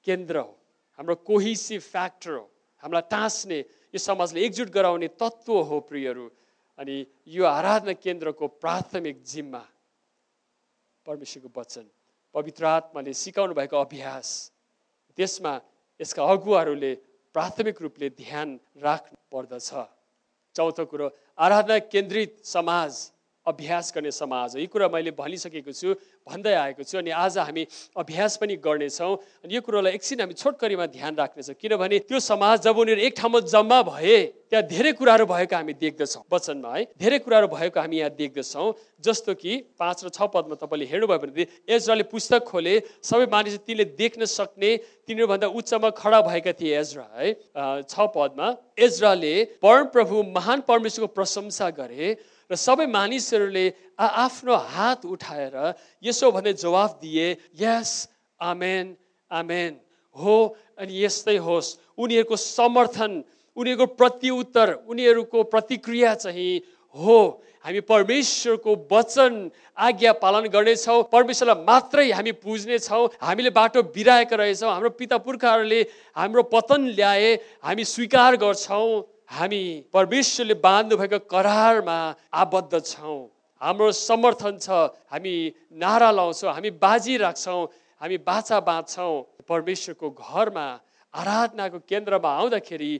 [0.03, 0.51] केन्द्र हो।
[0.99, 2.43] हाम्रो कोहिसी फ्याक्टर हो।
[2.83, 3.59] हामीलाई टाँस्ने
[3.95, 6.25] यो समाजले एकजुट गराउने तत्त्व हो प्रियहरू।
[6.79, 6.95] अनि
[7.27, 9.63] यो आराधना केन्द्रको प्राथमिक जिम्मा
[11.05, 11.85] परमेश्वरको वचन
[12.35, 14.27] पवित्र आत्माले सिकाउनु भएको अभ्यास
[15.17, 15.53] त्यसमा
[15.99, 16.93] यसका अगुवाहरूले
[17.35, 19.69] प्राथमिक रूपले ध्यान राख्नु पर्दछ।
[20.55, 22.91] चौथो कुरो आराधना केन्द्रित समाज।
[23.49, 25.93] अभ्यास गर्ने समाज हो। यी कुरा मैले भनिसकेको छु
[26.27, 27.65] भन्दै आएको छु अनि आज हामी
[27.97, 32.77] अभ्यास पनि गर्नेछौँ अनि यो कुरोलाई एकछिन हामी छोटकरीमा ध्यान राख्नेछौँ किनभने त्यो समाज जब
[32.77, 34.17] उनीहरू एक ठाउँमा जम्मा भए
[34.49, 39.33] त्यहाँ धेरै कुराहरू भएको हामी देख्दछौँ वचनमा है। धेरै कुराहरू भएको हामी यहाँ देख्दछौँ जस्तो
[39.35, 44.25] कि पाँच र छ पदमा तपाईँले हेर्नुभयो भने एजराले पुस्तक खोले सबै मानिस तिनले देख्न
[44.25, 44.71] सक्ने
[45.05, 47.27] तिनीहरूभन्दा उच्चमा खडा भएका थिए एजरा है।
[47.85, 48.47] छ पदमा
[48.79, 52.17] एजराले परमप्रभु महान परमेश्वरको प्रशंसा गरे
[52.49, 53.65] र सबै मानिसहरूले
[53.99, 55.55] आफ्नो हात उठाएर
[56.03, 57.27] यसो भन्ने जवाफ दिए
[57.61, 57.91] यस
[58.39, 58.95] आमेन
[59.31, 59.71] आमेन
[60.15, 60.37] हो
[60.79, 63.11] अनि यस्तै होस्। उनीहरूको समर्थन
[63.57, 66.53] उनीहरूको प्रत्युत्तर उनीहरूको प्रतिक्रिया चाहिँ
[66.95, 67.19] हो।
[67.59, 74.89] हामी परमेश्वरको वचन आज्ञा पालन गर्नेछौँ। परमेश्वरलाई मात्रै हामी पुज्नेछौँ। हामीले बाटो बिराएका रहेछौँ। हाम्रो
[74.97, 75.81] पिता पुर्खाहरूले
[76.15, 77.31] हाम्रो पतन ल्याए
[77.61, 78.87] हामी स्वीकार गर्छौँ।
[79.29, 79.63] हामी
[79.93, 81.97] परमेश्वरले बाँध्नुभएको करारमा
[82.33, 83.19] आबद्ध छौँ।
[83.61, 84.69] हाम्रो समर्थन छ
[85.11, 85.35] हामी
[85.77, 87.61] नारा लाउँछौँ हामी बाजी राख्छौँ
[88.01, 90.65] हामी बाछा बाँच्छौँ। परमेश्वरको घरमा
[91.13, 92.91] आराधनाको केन्द्रमा आउँदाखेरि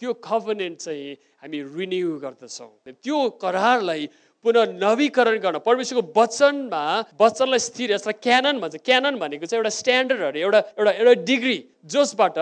[0.00, 4.08] त्यो कभनेन्ट चाहिँ हामी रिन्यू गर्दछौँ। त्यो करारलाई
[4.44, 6.82] पुनः नवीकरण गर्न। परमेश्वरको वचनमा
[7.20, 12.38] वचनलाई स्थिर यसलाई क्यानन भन्छ। क्यानन भनेको चाहिँ एउटा स्ट्यान्डर्डहरू एउटा एउटा एउटा डिग्री जसबाट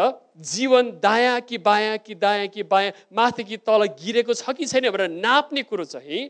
[0.53, 4.91] जीवन दायाँ कि बायाँ कि दायाँ कि बायाँ माथि कि तल गिरेको छ कि छैन
[4.93, 6.21] भनेर नाप्ने कुरो चाहिँ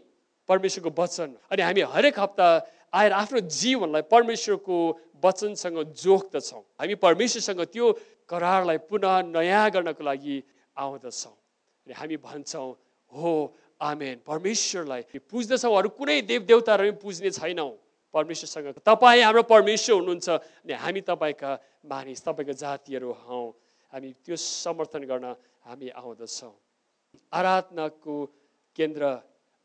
[0.48, 2.48] परमेश्वरको वचन अनि हामी हरेक हप्ता
[2.94, 4.76] आएर आफ्नो जीवनलाई परमेश्वरको
[5.24, 7.86] वचनसँग जोख्दछौँ। हामी परमेश्वरसँग त्यो
[8.30, 10.36] करारलाई पुनः नयाँ गर्नको लागि
[10.76, 11.34] आउँदछौँ।
[11.86, 12.70] अनि हामी भन्छौँ
[13.12, 13.32] हो
[13.80, 17.72] आमेन परमेश्वरलाई पुज्दछौँ अरू कुनै देवदेवताहरू पनि पुज्ने छैनौँ।
[18.14, 20.28] परमेश्वरसँग। तपाईँ हाम्रो परमेश्वर हुनुहुन्छ।
[20.64, 21.50] अनि हामी तपाईँका
[21.84, 23.40] मानिस तपाईँको जातिहरू हौ।
[23.92, 25.26] हामी त्यो समर्थन गर्न
[25.64, 26.54] हामी आउँदछौँ।
[27.32, 28.16] आराधनाको
[28.78, 29.04] केन्द्र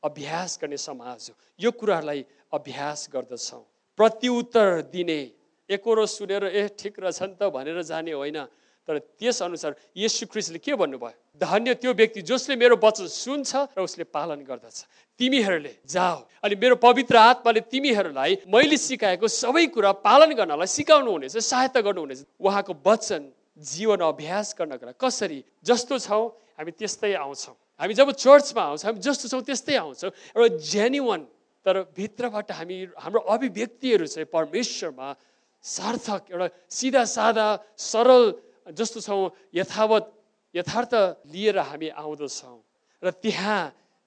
[0.03, 3.63] अभ्यास गर्ने समाज हो। यो कुराहरूलाई अभ्यास गर्दछौँ।
[3.97, 5.21] प्रत्युत्तर दिने।
[5.69, 8.39] एकरो सुनेर ए ठिक रहेछ नि त भनेर जाने होइन।
[8.91, 11.39] तर त्यसअनुसार यशु ख्रिस्टले के भन्नुभयो?
[11.39, 14.83] धन्य त्यो व्यक्ति जसले मेरो वचन सुन्छ र उसले पालन गर्दछ।
[15.15, 21.39] तिमीहरूले जाओ। अनि मेरो पवित्र आत्माले तिमीहरूलाई मैले सिकाएको सबै कुरा पालन गर्नलाई सिकाउनु हुनेछ
[21.39, 23.31] सहायता गर्नुहुनेछ। उहाँको वचन
[23.63, 25.39] जीवन अभ्यास गर्नको लागि कसरी?
[25.63, 26.23] जस्तो छौँ
[26.59, 31.21] हामी त्यस्तै आउँछौँ। हामी जब चर्चमा आउँछौँ हामी जस्तो छौँ त्यस्तै आउँछौँ। एउटा जेन्युन
[31.63, 35.07] तर भित्रबाट हामी हाम्रो अभिव्यक्तिहरू चाहिँ परमेश्वरमा
[35.63, 38.23] सार्थक एउटा सिधा सादा सरल
[38.67, 40.05] जस्तो छौँ यथावत
[40.55, 40.93] यथार्थ
[41.31, 42.57] लिएर हामी आउँदछौँ।
[43.03, 43.61] र त्यहाँ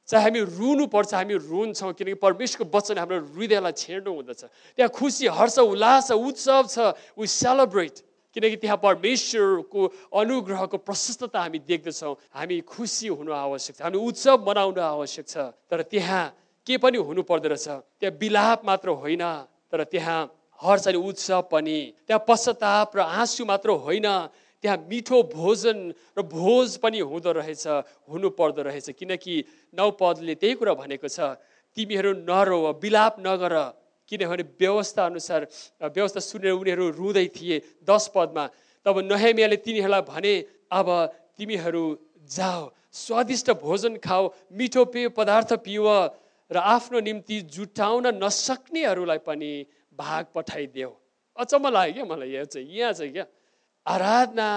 [0.08, 4.42] चाहे हामी रुनु पर्छ हामी रुन्छौँ किनकि परमेश्वरको वचन हाम्रो हृदयलाई छेड्नु हुँदछ।
[4.76, 6.76] त्यहाँ खुसी हर्ष उल्लास उत्सव छ
[7.16, 7.96] वी सेलिब्रेट
[8.36, 9.80] किनकि त्यहाँ परमेश्वरको
[10.12, 15.36] अनुग्रहको प्रशस्तता हामी देख्दछौँ। हामी खुसी हुनु आवश्यक छ हामी उत्सव मनाउनु आवश्यक छ।
[15.70, 16.22] तर त्यहाँ
[16.66, 17.68] के पनि हुनु पर्दो रहेछ?
[18.00, 19.24] त्यहाँ विलाप मात्र होइन
[19.72, 20.20] तर त्यहाँ
[20.60, 24.06] हर्ष अनि उत्सव पनि। त्यहाँ पश्चाताप र आँसु मात्र होइन
[24.64, 27.64] त्यहाँ मिठो भोजन र भोज पनि हुँदो रहेछ
[28.08, 29.34] हुनु पर्दो रहेछ। किनकि
[29.76, 31.36] नौ पदले त्यही कुरा भनेको छ
[31.76, 33.54] तिमीहरू नरो विलाप नगर।
[34.08, 35.40] किनभने व्यवस्था अनुसार
[35.84, 38.44] व्यवस्था सुनेर उनीहरू रुँदै थिए दस पदमा।
[38.86, 40.32] तब नहेमियाले तिनीहरूलाई भने
[40.72, 40.88] अब
[41.36, 41.84] तिमीहरू
[42.32, 42.62] जाओ
[42.94, 45.84] स्वादिष्ट भोजन खाऊ मिठो पेय पदार्थ पिउ
[46.50, 49.52] र आफ्नो निम्ति जुटाउन नसक्नेहरूलाई पनि
[49.92, 50.92] भाग पठाइदेऊ।
[51.36, 53.26] अचम्म लाग्यो क्या मलाई यहाँ चाहिँ यहाँ चाहिँ क्या?
[53.86, 54.48] आराधना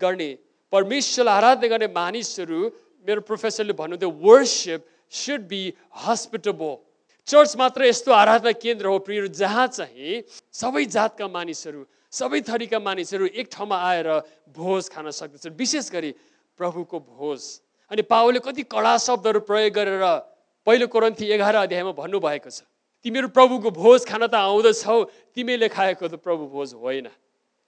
[0.00, 0.30] गर्ने
[0.72, 2.60] परमेश्वरलाई आराधना गर्ने मानिसहरू
[3.04, 5.62] मेरो प्रोफेसरले भन्नुहुन्थ्यो worship should be
[6.04, 6.74] hospitable
[7.28, 10.22] church मात्र यस्तो आराधना केन्द्र हो प्रिय जहाँ चाहिँ
[10.54, 14.08] सबै जातका मानिसहरू सबै थरीका मानिसहरू एक ठाउँमा आएर
[14.54, 16.10] भोज खान सक्दछन् विशेष गरी
[16.58, 17.42] प्रभुको भोज।
[17.90, 20.04] अनि पावलले कति कडा शब्दहरू प्रयोग गरेर
[20.66, 22.62] पहिलो कोरन्थी एघार अध्यायमा भन्नुभएको छ
[23.04, 24.98] तिमीहरू प्रभुको भोज खान त आउँदछौ
[25.34, 27.08] तिमीले खाएको त प्रभु भोज होइन।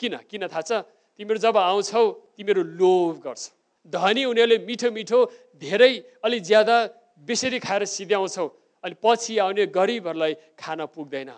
[0.00, 0.14] किन?
[0.30, 0.72] किन थाहा छ?
[1.18, 2.04] तिमीहरू जब आउँछौ
[2.36, 3.50] तिमीहरू लोभ गर्छौ।
[3.92, 5.18] धनी उनीहरूले मिठो मिठो
[5.62, 6.76] धेरै अलिक ज्यादा
[7.28, 8.46] बेसरी खाएर सिध्याउँछौ।
[8.84, 11.30] अनि पछि आउने गरिबहरूलाई खान पुग्दैन।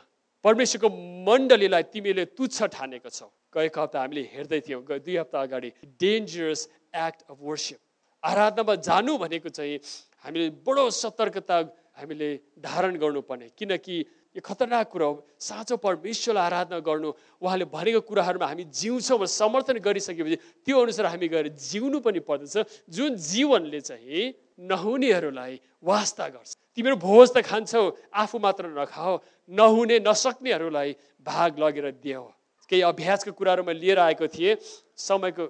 [0.45, 0.89] परमेश्वरको
[1.27, 6.61] मण्डलीलाई तिमीले तुच्छ ठानेको छौ। गएको हप्ता हामीले हेर्दै थियौँ दुई हप्ता अगाडि डेन्जरस
[6.97, 7.79] एक्ट अफ वर्सिप
[8.23, 9.77] आराधनामा जानु भनेको चाहिँ
[10.25, 11.57] हामीले बडो सतर्कता
[11.97, 12.29] हामीले
[12.61, 13.97] धारण गर्नुपर्ने। किनकि
[14.37, 17.11] यो खतरनाक कुरा हो। साँचो परमेश्वरलाई आराधना गर्नु।
[17.43, 23.17] उहाँले भनेको कुराहरूमा हामी जिउँछौँ समर्थन गरिसकेपछि त्यो अनुसार हामी गएर जिउनु पनि पर्दछ। जुन
[23.19, 24.23] जीवनले चाहिँ
[24.71, 27.83] नहुनेहरूलाई वास्ता गर्छ। तिमीहरू भोज त खान्छौ
[28.15, 29.15] आफू मात्र नखाओ
[29.51, 30.91] नहुने नसक्नेहरूलाई
[31.27, 32.23] भाग लगेर दियो
[32.71, 34.55] केही अभ्यासको कुराहरू मैले लिएर आएको थिएँ।
[34.95, 35.45] समयको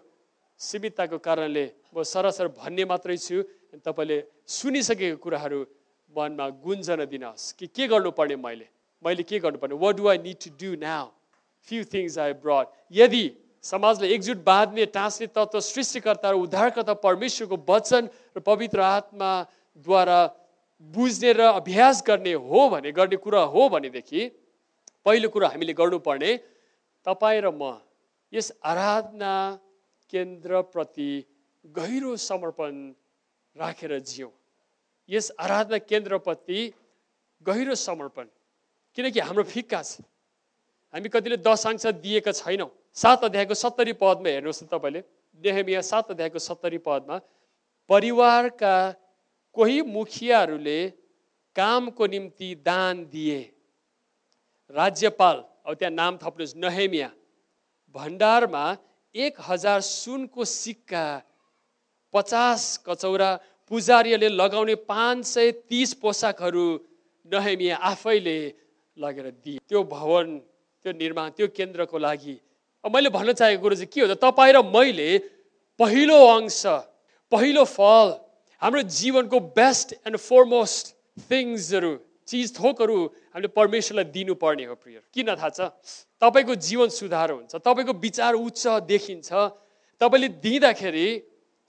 [0.60, 3.44] सीमितताको कारणले म सरसर भन्ने मात्रै छु।
[3.76, 5.58] तपाईँले सुनिसकेको कुराहरू
[6.16, 8.66] मनमा गुन्जन दिनुहोस् कि के गर्नुपर्ने मैले?
[9.02, 9.74] मैले के गर्नुपर्ने?
[9.76, 11.06] What do I need to do now
[11.68, 13.24] few things I brought यदि
[13.64, 20.20] समाजलाई एकजुट बाँध्ने टाँस्ने तत्त्व सृष्टिकर्ता र उद्धारकर्ता परमेश्वरको वचन र पवित्र आत्माद्वारा
[20.84, 24.26] बुझ्ने र अभ्यास गर्ने हो भने गर्ने कुरा हो भनेदेखि
[25.06, 26.32] पहिलो कुरो हामीले गर्नुपर्ने
[27.06, 27.76] तपाईँ र म
[28.32, 29.34] यस आराधना
[30.12, 31.10] केन्द्रप्रति
[31.64, 32.74] गहिरो समर्पण
[33.56, 34.32] राखेर जिउँ
[35.10, 36.60] यस आराधना केन्द्रप्रति
[37.46, 38.26] गहिरो समर्पण।
[38.96, 40.00] किनकि हाम्रो फिक्का छ।
[40.94, 45.02] हामी कतिले दशांश दिएका छैनौँ। सात अध्यायको सत्तरी पदमा हेर्नुहोस् न तपाईँले।
[45.40, 47.18] नेहमिया सात अध्यायको सत्तरी पदमा
[47.90, 48.74] परिवारका
[49.56, 50.80] कोही मुखियाहरूले
[51.56, 53.40] कामको निम्ति दान दिए।
[54.70, 57.10] राज्यपाल अब त्यहाँ नाम थप्नुहोस् नहेमिया
[57.94, 58.64] भण्डारमा
[59.14, 61.06] एक हजार सुनको सिक्का
[62.14, 63.30] पचास कचौरा
[63.70, 66.66] पुजारीले लगाउने पाँच सय तिस पोसाकहरू
[67.26, 68.38] नहेमिया आफैले
[68.96, 70.38] लगेर दिए। त्यो भवन
[70.84, 72.36] त्यो निर्माण त्यो केन्द्रको लागि।
[72.84, 74.18] मैले भन्न चाहेको कुरो चाहिँ के हो त?
[74.18, 75.10] तपाईँ र मैले
[75.80, 76.62] पहिलो अंश
[77.32, 78.08] पहिलो फल
[78.62, 80.84] हाम्रो जीवनको बेस्ट एन्ड फोरमोस्ट
[81.30, 81.92] थिङ्सहरू
[82.26, 82.96] चिज थोकहरू
[83.32, 85.60] हामीले परमेश्वरलाई दिनुपर्ने हो प्रिय। किन थाहा छ?
[86.22, 89.30] तपाईँको जीवन सुधार हुन्छ तपाईँको विचार उच्च देखिन्छ।
[90.00, 91.08] तपाईँले दिँदाखेरि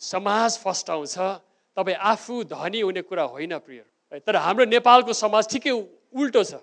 [0.01, 1.15] समाज फस्टाउँछ
[1.77, 3.83] तपाईँ आफू धनी हुने कुरा होइन प्रिय।
[4.19, 6.59] तर हाम्रो नेपालको समाज ठिकै उल्टो छ।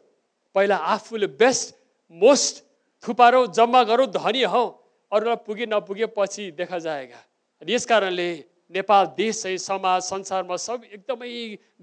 [0.55, 1.75] पहिला आफूले बेस्ट
[2.13, 2.65] मोस्ट
[3.05, 4.65] थुपारौँ जम्मा गरौँ धनी हौ
[5.13, 7.21] अरूलाई पुगे नपुगे पछि देखा जाएगा।
[7.63, 8.29] अनि यस कारणले
[8.71, 11.31] नेपाल देश चाहिँ समाज संसारमा सब एकदमै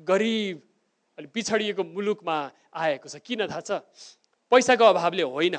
[0.06, 0.62] गरिब
[1.18, 2.38] अनि पिछडिएको मुलुकमा
[2.76, 3.82] आएको छ। किन थाहा छ?
[4.52, 5.56] पैसाको अभावले होइन।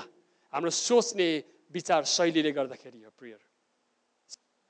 [0.55, 1.29] हाम्रो सोच्ने
[1.74, 3.38] विचार शैलीले गर्दाखेरि हो प्रियर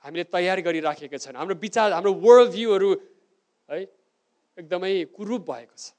[0.07, 2.91] हामीले तयार गरिराखेका छैन। हाम्रो विचार हाम्रो वर्ल्ड भ्यूहरू
[3.69, 3.79] है
[4.59, 5.93] एकदमै कुरूप भएको छ।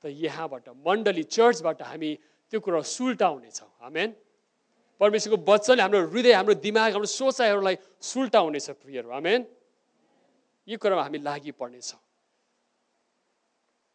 [0.00, 2.10] त यहाँबाट मण्डली चर्चबाट हामी
[2.48, 4.08] त्यो कुरा सुल्टाउनेछौँ। आमेन।
[5.00, 9.40] परमेश्वरको वचनले हाम्रो हृदय हाम्रो दिमाग हाम्रो सोचाइहरूलाई सुल्टाउनेछ प्रियहरू। आमेन।
[10.68, 12.00] यो कुरामा हामी लागि पर्नेछौँ।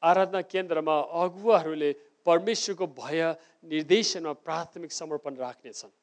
[0.03, 1.91] आराधना केन्द्रमा अगुवाहरूले
[2.25, 3.21] परमेश्वरको भय
[3.65, 5.93] निर्देशनमा प्राथमिक समर्पण राख्नेछन्।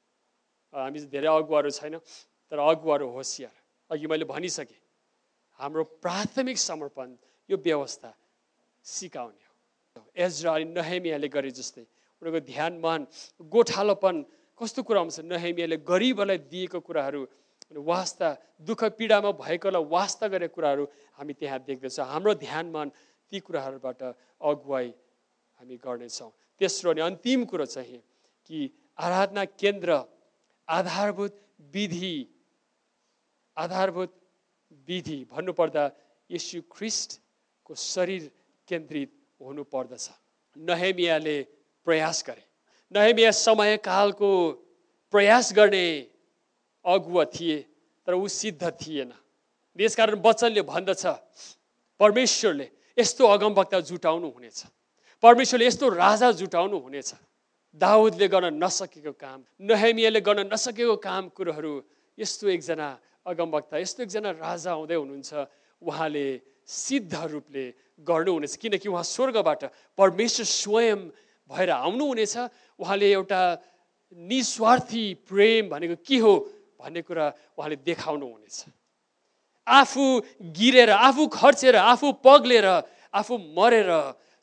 [0.74, 1.94] हामी धेरै अगुवाहरू छैन।
[2.52, 3.54] तर अगुवाहरू होसियार।
[3.90, 4.80] अघि मैले भनिसकेँ
[5.60, 7.16] हाम्रो प्राथमिक समर्पण
[7.50, 8.10] यो व्यवस्था
[8.84, 11.84] सिकाउने हो। एजरा अनि नहेमियाले गरे जस्तै
[12.22, 13.00] उनीहरूको ध्यान मन
[13.52, 14.16] गोठालोपन
[14.60, 15.18] कस्तो कुरा हुन्छ?
[15.22, 17.20] नहेमियाले गरिबहरूलाई दिएको कुराहरू
[17.68, 18.28] वास्ता
[18.64, 20.84] दुःख पीडामा भएकोलाई वास्ता गरेको कुराहरू
[21.18, 22.88] हामी त्यहाँ देख्दछौँ। हाम्रो ध्यान मन
[23.28, 24.02] ती कुराहरूबाट
[24.40, 24.88] अगुवाई
[25.60, 26.30] हामी गर्नेछौँ।
[26.60, 28.00] तेस्रो अनि अन्तिम कुरो चाहिँ
[28.50, 28.58] कि
[28.98, 29.90] आराधना केन्द्र
[30.68, 31.34] आधारभूत
[31.74, 32.14] विधि
[33.58, 34.12] आधारभूत
[34.88, 35.84] विधि भन्नुपर्दा
[36.30, 38.30] यीशु ख्रिस्टको शरीर
[38.68, 40.06] केन्द्रित हुनुपर्दछ।
[40.56, 41.36] नहेमियाले
[41.86, 42.44] प्रयास गरे।
[42.92, 44.30] नहेमिया समयकालको
[45.14, 45.86] प्रयास गर्ने
[46.84, 47.58] अगुवा थिए
[48.06, 49.10] तर ऊ सिद्ध थिएन।
[49.78, 51.04] त्यसकारण वचनले भन्दछ
[52.00, 52.66] परमेश्वरले
[52.98, 54.58] यस्तो अगमवक्ता जुटाउनु हुनेछ।
[55.22, 57.10] परमेश्वरले यस्तो राजा जुटाउनु हुनेछ।
[57.80, 61.72] दाउदले गर्न नसकेको काम नहेमियाले गर्न नसकेको काम कुरोहरू
[62.18, 62.88] यस्तो एकजना
[63.28, 65.30] अगमवक्ता यस्तो एकजना राजा हुँदै हुनुहुन्छ
[65.82, 66.26] उहाँले
[66.66, 67.64] सिद्ध रूपले
[68.08, 69.62] गर्नुहुनेछ। किनकि उहाँ स्वर्गबाट
[69.98, 71.00] परमेश्वर स्वयं
[71.50, 72.34] भएर आउनुहुनेछ।
[72.80, 73.42] उहाँले एउटा
[74.16, 76.32] निस्वार्थी प्रेम भनेको के हो
[76.80, 77.26] भन्ने कुरा
[77.58, 78.56] उहाँले देखाउनु हुनेछ
[79.66, 80.04] आफू
[80.56, 82.66] गिरेर आफू खर्चेर आफू पग्लेर
[83.12, 83.90] आफू मरेर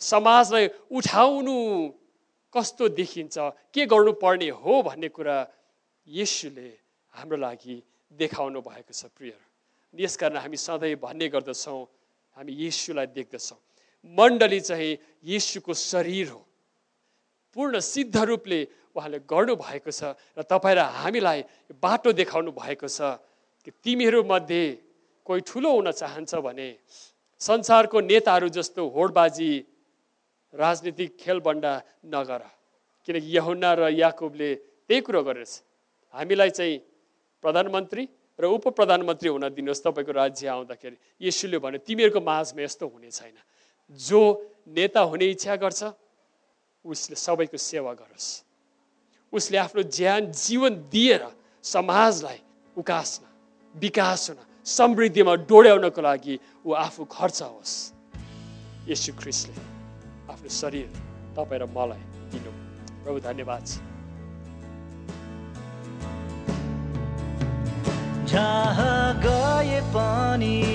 [0.02, 1.58] समाजलाई उठाउनु
[2.54, 3.36] कस्तो देखिन्छ
[3.74, 5.38] के गर्नुपर्ने हो भन्ने कुरा
[6.08, 6.70] यसुले
[7.14, 7.78] हाम्रो लागि
[8.16, 9.40] देखाउनु भएको छ प्रियर
[9.94, 11.82] यसकारण हामी सधैँ भन्ने गर्दछौँ
[12.38, 13.58] हामी यीशुलाई देख्दछौँ।
[14.06, 16.42] मण्डली चाहिँ यीशुको शरीर हो।
[17.56, 18.60] पूर्ण सिद्ध रूपले
[18.96, 21.40] उहाँले गर्नुभएको छ र तपाईँ र हामीलाई
[21.80, 23.18] बाटो देखाउनु भएको छ
[23.64, 24.64] कि तिमीहरूमध्ये
[25.26, 26.70] कोही ठुलो हुन चाहन्छ भने
[27.42, 29.52] संसारको नेताहरू जस्तो होडबाजी
[30.54, 31.74] राजनीतिक खेलबन्डा
[32.06, 32.42] नगर।
[33.08, 34.50] किनकि यहुन्ना र याकुबले
[34.88, 35.52] त्यही कुरो गरेछ।
[36.14, 36.76] हामीलाई चाहिँ
[37.44, 38.04] प्रधानमन्त्री
[38.40, 43.38] र उप प्रधानमन्त्री हुन दिनुहोस् तपाईँको राज्य आउँदाखेरि। यसुले भन्यो तिमीहरूको माझमा यस्तो हुने छैन।
[43.92, 44.22] जो
[44.68, 45.84] नेता हुने इच्छा गर्छ
[46.86, 48.28] उसले सबैको सेवा गरोस्।
[49.34, 51.24] उसले आफ्नो ज्यान जीवन दिएर
[51.64, 52.40] समाजलाई
[52.76, 53.24] उकास्न
[53.76, 57.74] विकास हुन समृद्धिमा डोड्याउनको लागि ऊ आफू खर्च होस्।
[58.90, 59.56] यसु ख्रिस्टले
[60.34, 60.88] आफ्नो शरीर
[61.38, 62.52] तपाईँ र मलाई दिनु।
[63.04, 63.95] प्रभु धन्यवाद। छ
[68.36, 70.75] जहाँ गए पनि।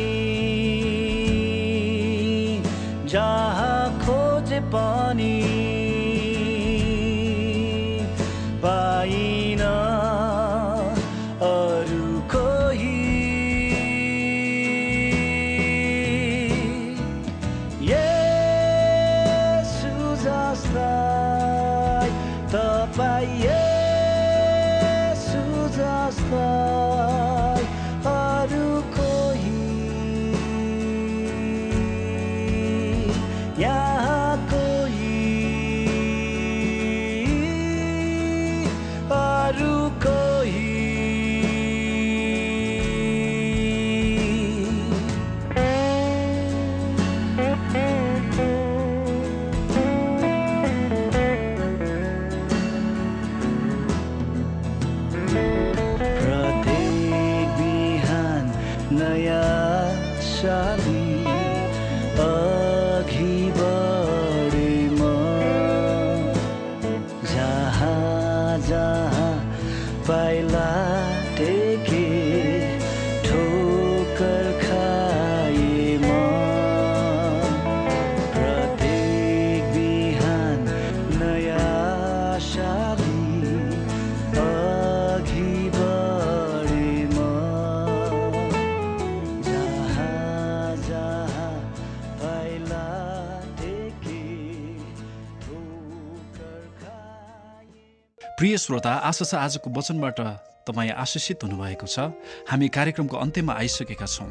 [98.80, 100.20] श्रोता आशा छ आजको वचनबाट
[100.64, 102.16] तपाईँ आशिषित हुनुभएको छ।
[102.48, 104.28] हामी कार्यक्रमको अन्त्यमा आइसकेका छौँ।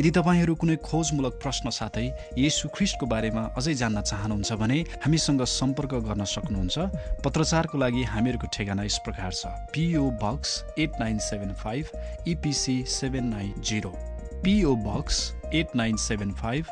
[0.00, 2.06] यदि तपाईँहरू कुनै खोजमूलक प्रश्न साथै
[2.40, 6.76] येसु ख्रिस्टको बारेमा अझै जान्न चाहनुहुन्छ भने हामीसँग सम्पर्क गर्न सक्नुहुन्छ।
[7.20, 11.84] पत्रचारको लागि हामीहरूको ठेगाना यस प्रकार छ। PO box eight nine seven five
[12.32, 13.92] EPC seven nine zero
[14.40, 16.64] PO box eight nine seven five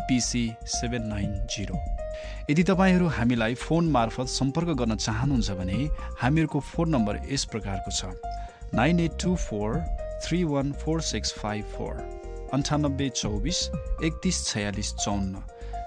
[0.00, 0.44] EPC
[0.80, 1.76] seven nine zero
[2.50, 5.78] यदि तपाईँहरू हामीलाई फोन मार्फत सम्पर्क गर्न चाहनुहुन्छ भने
[6.20, 8.14] हामीहरूको फोन नम्बर यस प्रकारको छ।
[8.74, 9.80] Nine eight two four
[10.24, 11.94] three one four six five four
[12.54, 13.58] अन्ठानब्बे चौबिस
[14.04, 15.42] एकतिस छयालिस चौन्न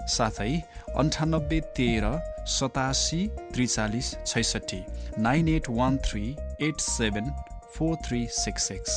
[0.08, 0.52] साथै
[0.98, 2.12] अन्ठानब्बे तेह्र
[2.50, 4.84] सतासी त्रिचालिस छैसठी
[5.18, 6.24] nine eight one three
[6.62, 7.30] eight seven
[7.74, 8.92] four three six six.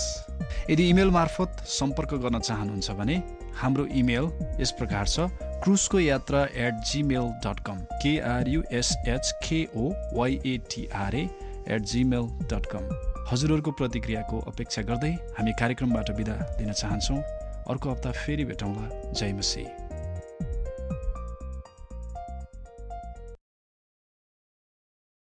[0.70, 3.16] यदि इमेल मार्फत सम्पर्क गर्न चाहनुहुन्छ भने
[3.62, 4.30] हाम्रो इमेल
[4.62, 5.30] यस प्रकार छ।
[5.64, 11.24] क्रुसको यात्रा at Gmail dot com KRUSH KO YATRA
[11.68, 12.90] at Gmail dot com
[13.32, 17.18] हजुरहरूको प्रतिक्रियाको अपेक्षा गर्दै हामी कार्यक्रमबाट बिदा लिन चाहन्छौँ।
[17.70, 19.66] अर्को हप्ता फेरि भेटौँला। जय मसी